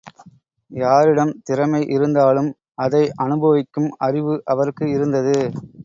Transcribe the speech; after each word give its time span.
யாரிடம் 0.71 1.33
திறமை 1.43 1.81
இருந்தாலும் 1.89 2.49
அதை 2.77 3.03
அனுபவிக்கும் 3.17 3.89
அறிவு 3.99 4.35
அவருக்கு 4.45 4.87
இருந்தது. 4.89 5.37